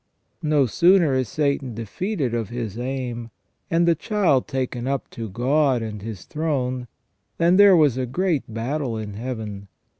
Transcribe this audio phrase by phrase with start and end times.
[0.41, 3.29] No sooner is^atan defeated of his aim,
[3.69, 6.87] and the Child taken up to God and His throne,
[7.37, 9.67] than" there was a great battle in heaven.